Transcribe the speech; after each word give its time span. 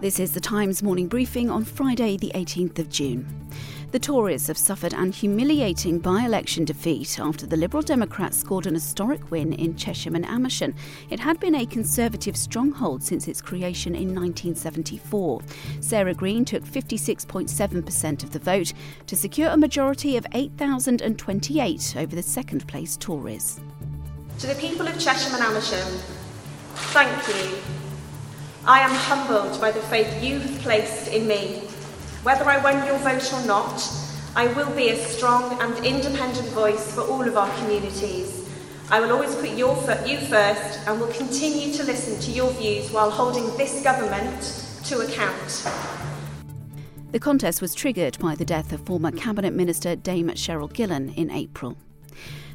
This 0.00 0.20
is 0.20 0.30
the 0.30 0.38
Times 0.38 0.80
morning 0.80 1.08
briefing 1.08 1.50
on 1.50 1.64
Friday, 1.64 2.16
the 2.16 2.30
18th 2.36 2.78
of 2.78 2.88
June. 2.88 3.26
The 3.90 3.98
Tories 3.98 4.46
have 4.46 4.56
suffered 4.56 4.94
an 4.94 5.10
humiliating 5.10 5.98
by 5.98 6.22
election 6.22 6.64
defeat 6.64 7.18
after 7.18 7.46
the 7.46 7.56
Liberal 7.56 7.82
Democrats 7.82 8.38
scored 8.38 8.68
an 8.68 8.74
historic 8.74 9.32
win 9.32 9.52
in 9.54 9.74
Chesham 9.74 10.14
and 10.14 10.24
Amersham. 10.24 10.76
It 11.10 11.18
had 11.18 11.40
been 11.40 11.56
a 11.56 11.66
Conservative 11.66 12.36
stronghold 12.36 13.02
since 13.02 13.26
its 13.26 13.42
creation 13.42 13.96
in 13.96 14.14
1974. 14.14 15.42
Sarah 15.80 16.14
Green 16.14 16.44
took 16.44 16.62
56.7% 16.62 18.22
of 18.22 18.30
the 18.30 18.38
vote 18.38 18.72
to 19.08 19.16
secure 19.16 19.48
a 19.48 19.56
majority 19.56 20.16
of 20.16 20.24
8,028 20.32 21.94
over 21.96 22.14
the 22.14 22.22
second 22.22 22.68
place 22.68 22.96
Tories. 22.96 23.58
To 24.38 24.46
the 24.46 24.54
people 24.54 24.86
of 24.86 24.96
Chesham 25.00 25.34
and 25.34 25.42
Amersham, 25.42 25.88
thank 26.92 27.26
you 27.26 27.87
I 28.68 28.80
am 28.80 28.90
humbled 28.90 29.58
by 29.62 29.70
the 29.70 29.80
faith 29.80 30.22
you've 30.22 30.60
placed 30.60 31.08
in 31.08 31.26
me. 31.26 31.62
Whether 32.22 32.44
I 32.44 32.62
won 32.62 32.86
your 32.86 32.98
vote 32.98 33.32
or 33.32 33.46
not, 33.46 33.82
I 34.36 34.48
will 34.48 34.70
be 34.76 34.90
a 34.90 34.96
strong 34.96 35.58
and 35.62 35.86
independent 35.86 36.46
voice 36.48 36.92
for 36.92 37.00
all 37.00 37.26
of 37.26 37.34
our 37.38 37.48
communities. 37.60 38.46
I 38.90 39.00
will 39.00 39.10
always 39.10 39.34
put 39.36 39.56
your, 39.56 39.74
you 40.04 40.18
first 40.18 40.86
and 40.86 41.00
will 41.00 41.10
continue 41.14 41.72
to 41.78 41.82
listen 41.82 42.20
to 42.20 42.30
your 42.30 42.50
views 42.50 42.90
while 42.90 43.10
holding 43.10 43.46
this 43.56 43.82
government 43.82 44.42
to 44.84 44.98
account. 44.98 45.66
The 47.12 47.18
contest 47.18 47.62
was 47.62 47.74
triggered 47.74 48.18
by 48.18 48.34
the 48.34 48.44
death 48.44 48.74
of 48.74 48.84
former 48.84 49.12
Cabinet 49.12 49.54
Minister 49.54 49.96
Dame 49.96 50.28
Cheryl 50.32 50.70
Gillan 50.70 51.16
in 51.16 51.30
April. 51.30 51.78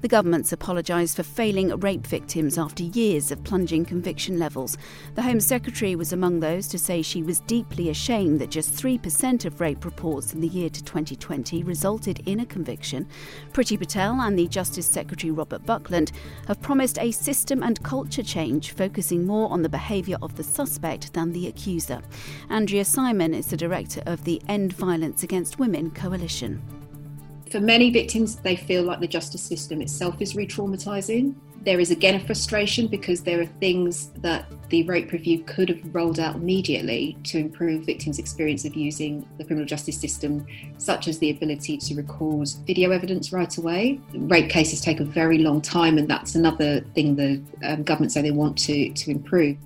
The 0.00 0.06
government's 0.06 0.52
apologised 0.52 1.16
for 1.16 1.24
failing 1.24 1.74
rape 1.80 2.06
victims 2.06 2.56
after 2.56 2.84
years 2.84 3.32
of 3.32 3.42
plunging 3.42 3.84
conviction 3.84 4.38
levels. 4.38 4.78
The 5.16 5.22
Home 5.22 5.40
Secretary 5.40 5.96
was 5.96 6.12
among 6.12 6.38
those 6.38 6.68
to 6.68 6.78
say 6.78 7.02
she 7.02 7.24
was 7.24 7.40
deeply 7.40 7.88
ashamed 7.88 8.40
that 8.40 8.48
just 8.50 8.72
3% 8.72 9.44
of 9.44 9.60
rape 9.60 9.84
reports 9.84 10.34
in 10.34 10.40
the 10.40 10.46
year 10.46 10.70
to 10.70 10.84
2020 10.84 11.64
resulted 11.64 12.20
in 12.28 12.38
a 12.38 12.46
conviction. 12.46 13.08
Priti 13.52 13.76
Patel 13.76 14.20
and 14.20 14.38
the 14.38 14.46
Justice 14.46 14.86
Secretary 14.86 15.32
Robert 15.32 15.66
Buckland 15.66 16.12
have 16.46 16.62
promised 16.62 17.00
a 17.00 17.10
system 17.10 17.64
and 17.64 17.82
culture 17.82 18.22
change, 18.22 18.70
focusing 18.70 19.26
more 19.26 19.50
on 19.50 19.62
the 19.62 19.68
behaviour 19.68 20.18
of 20.22 20.36
the 20.36 20.44
suspect 20.44 21.12
than 21.12 21.32
the 21.32 21.48
accuser. 21.48 22.02
Andrea 22.50 22.84
Simon 22.84 23.34
is 23.34 23.48
the 23.48 23.56
director 23.56 24.04
of 24.06 24.22
the 24.22 24.40
End 24.46 24.74
Violence 24.74 25.24
Against 25.24 25.58
Women 25.58 25.90
Coalition. 25.90 26.77
For 27.50 27.60
many 27.60 27.90
victims, 27.90 28.36
they 28.36 28.56
feel 28.56 28.82
like 28.82 29.00
the 29.00 29.06
justice 29.06 29.42
system 29.42 29.80
itself 29.80 30.20
is 30.20 30.36
re 30.36 30.46
traumatizing. 30.46 31.34
There 31.62 31.80
is 31.80 31.90
again 31.90 32.14
a 32.14 32.20
frustration 32.20 32.86
because 32.86 33.22
there 33.22 33.40
are 33.40 33.46
things 33.46 34.08
that 34.18 34.46
the 34.68 34.82
rape 34.84 35.10
review 35.12 35.42
could 35.44 35.68
have 35.70 35.94
rolled 35.94 36.20
out 36.20 36.36
immediately 36.36 37.16
to 37.24 37.38
improve 37.38 37.84
victims' 37.84 38.18
experience 38.18 38.64
of 38.64 38.74
using 38.74 39.26
the 39.38 39.44
criminal 39.44 39.66
justice 39.66 39.98
system, 39.98 40.46
such 40.78 41.08
as 41.08 41.18
the 41.18 41.30
ability 41.30 41.78
to 41.78 41.94
record 41.94 42.48
video 42.66 42.90
evidence 42.90 43.32
right 43.32 43.56
away. 43.56 44.00
Rape 44.14 44.50
cases 44.50 44.80
take 44.80 45.00
a 45.00 45.04
very 45.04 45.38
long 45.38 45.60
time, 45.60 45.98
and 45.98 46.08
that's 46.08 46.34
another 46.34 46.80
thing 46.94 47.16
the 47.16 47.42
um, 47.64 47.82
government 47.82 48.12
say 48.12 48.22
they 48.22 48.30
want 48.30 48.56
to, 48.58 48.90
to 48.90 49.10
improve. 49.10 49.56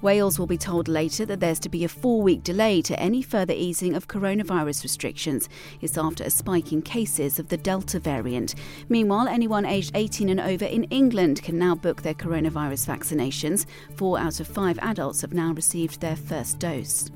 Wales 0.00 0.38
will 0.38 0.46
be 0.46 0.56
told 0.56 0.86
later 0.86 1.26
that 1.26 1.40
there's 1.40 1.58
to 1.58 1.68
be 1.68 1.84
a 1.84 1.88
four 1.88 2.22
week 2.22 2.44
delay 2.44 2.80
to 2.82 2.98
any 3.00 3.20
further 3.20 3.52
easing 3.52 3.94
of 3.94 4.06
coronavirus 4.06 4.84
restrictions. 4.84 5.48
It's 5.80 5.98
after 5.98 6.22
a 6.22 6.30
spike 6.30 6.72
in 6.72 6.82
cases 6.82 7.38
of 7.38 7.48
the 7.48 7.56
Delta 7.56 7.98
variant. 7.98 8.54
Meanwhile, 8.88 9.26
anyone 9.26 9.66
aged 9.66 9.92
18 9.94 10.28
and 10.28 10.40
over 10.40 10.64
in 10.64 10.84
England 10.84 11.42
can 11.42 11.58
now 11.58 11.74
book 11.74 12.02
their 12.02 12.14
coronavirus 12.14 12.86
vaccinations. 12.86 13.66
Four 13.96 14.20
out 14.20 14.38
of 14.38 14.46
five 14.46 14.78
adults 14.80 15.22
have 15.22 15.32
now 15.32 15.52
received 15.52 16.00
their 16.00 16.16
first 16.16 16.60
dose. 16.60 17.10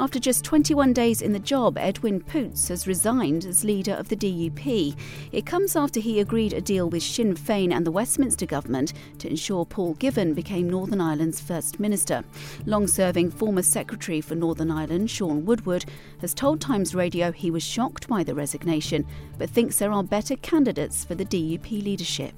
After 0.00 0.18
just 0.18 0.44
21 0.44 0.94
days 0.94 1.20
in 1.20 1.34
the 1.34 1.38
job, 1.38 1.76
Edwin 1.76 2.22
Poots 2.22 2.68
has 2.68 2.86
resigned 2.86 3.44
as 3.44 3.64
leader 3.64 3.92
of 3.92 4.08
the 4.08 4.16
DUP. 4.16 4.96
It 5.30 5.44
comes 5.44 5.76
after 5.76 6.00
he 6.00 6.20
agreed 6.20 6.54
a 6.54 6.62
deal 6.62 6.88
with 6.88 7.02
Sinn 7.02 7.34
Féin 7.34 7.70
and 7.70 7.86
the 7.86 7.90
Westminster 7.90 8.46
government 8.46 8.94
to 9.18 9.28
ensure 9.28 9.66
Paul 9.66 9.94
Givan 9.96 10.32
became 10.32 10.70
Northern 10.70 11.02
Ireland's 11.02 11.42
First 11.42 11.78
Minister. 11.78 12.24
Long 12.64 12.86
serving 12.86 13.30
former 13.30 13.60
Secretary 13.60 14.22
for 14.22 14.34
Northern 14.34 14.70
Ireland, 14.70 15.10
Shaun 15.10 15.44
Woodward, 15.44 15.84
has 16.22 16.32
told 16.32 16.62
Times 16.62 16.94
Radio 16.94 17.30
he 17.30 17.50
was 17.50 17.62
shocked 17.62 18.08
by 18.08 18.24
the 18.24 18.34
resignation, 18.34 19.06
but 19.36 19.50
thinks 19.50 19.78
there 19.78 19.92
are 19.92 20.02
better 20.02 20.36
candidates 20.36 21.04
for 21.04 21.14
the 21.14 21.26
DUP 21.26 21.70
leadership. 21.84 22.32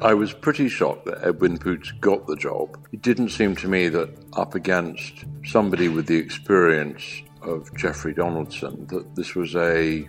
I 0.00 0.14
was 0.14 0.32
pretty 0.32 0.68
shocked 0.68 1.06
that 1.06 1.24
Edwin 1.26 1.58
Poots 1.58 1.90
got 1.90 2.28
the 2.28 2.36
job. 2.36 2.78
It 2.92 3.02
didn't 3.02 3.30
seem 3.30 3.56
to 3.56 3.66
me 3.66 3.88
that 3.88 4.10
up 4.34 4.54
against 4.54 5.24
somebody 5.44 5.88
with 5.88 6.06
the 6.06 6.16
experience 6.16 7.02
of 7.42 7.74
Jeffrey 7.76 8.14
Donaldson, 8.14 8.86
that 8.86 9.16
this 9.16 9.34
was 9.34 9.56
a 9.56 10.08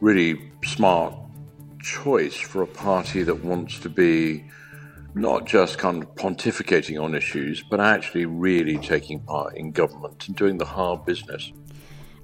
really 0.00 0.50
smart 0.64 1.14
choice 1.82 2.36
for 2.36 2.62
a 2.62 2.66
party 2.66 3.22
that 3.24 3.44
wants 3.44 3.78
to 3.80 3.90
be 3.90 4.42
not 5.14 5.44
just 5.44 5.76
kind 5.76 6.02
of 6.02 6.14
pontificating 6.14 7.02
on 7.02 7.14
issues, 7.14 7.62
but 7.62 7.80
actually 7.80 8.24
really 8.24 8.78
taking 8.78 9.20
part 9.20 9.54
in 9.54 9.70
government 9.70 10.28
and 10.28 10.36
doing 10.36 10.56
the 10.56 10.64
hard 10.64 11.04
business 11.04 11.52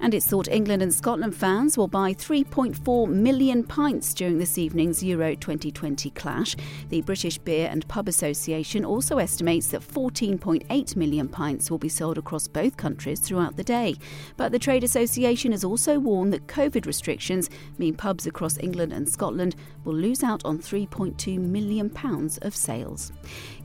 and 0.00 0.14
it's 0.14 0.26
thought 0.26 0.48
England 0.48 0.82
and 0.82 0.92
Scotland 0.92 1.34
fans 1.34 1.76
will 1.76 1.88
buy 1.88 2.14
3.4 2.14 3.08
million 3.08 3.62
pints 3.62 4.14
during 4.14 4.38
this 4.38 4.58
evening's 4.58 5.02
Euro 5.02 5.34
2020 5.34 6.10
clash. 6.10 6.56
The 6.88 7.02
British 7.02 7.38
Beer 7.38 7.68
and 7.70 7.86
Pub 7.88 8.08
Association 8.08 8.84
also 8.84 9.18
estimates 9.18 9.68
that 9.68 9.82
14.8 9.82 10.96
million 10.96 11.28
pints 11.28 11.70
will 11.70 11.78
be 11.78 11.88
sold 11.88 12.18
across 12.18 12.48
both 12.48 12.76
countries 12.76 13.20
throughout 13.20 13.56
the 13.56 13.64
day. 13.64 13.94
But 14.36 14.52
the 14.52 14.58
Trade 14.58 14.84
Association 14.84 15.52
has 15.52 15.64
also 15.64 15.98
warned 15.98 16.32
that 16.32 16.46
COVID 16.46 16.86
restrictions 16.86 17.50
mean 17.78 17.94
pubs 17.94 18.26
across 18.26 18.58
England 18.58 18.92
and 18.92 19.08
Scotland 19.08 19.56
will 19.84 19.94
lose 19.94 20.22
out 20.22 20.44
on 20.44 20.58
3.2 20.58 21.38
million 21.38 21.90
pounds 21.90 22.38
of 22.38 22.56
sales. 22.56 23.12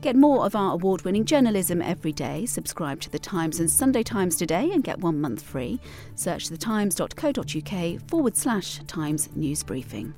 Get 0.00 0.16
more 0.16 0.44
of 0.44 0.54
our 0.54 0.72
award-winning 0.72 1.24
journalism 1.24 1.82
every 1.82 2.12
day. 2.12 2.46
Subscribe 2.46 3.00
to 3.00 3.10
the 3.10 3.18
Times 3.18 3.60
and 3.60 3.70
Sunday 3.70 4.02
Times 4.02 4.36
today 4.36 4.70
and 4.72 4.84
get 4.84 5.00
one 5.00 5.20
month 5.20 5.42
free. 5.42 5.80
Search 6.26 6.48
thetimes.co.uk 6.48 8.00
forward 8.08 8.36
slash 8.36 8.80
Times 8.88 9.28
News 9.36 9.62
Briefing. 9.62 10.12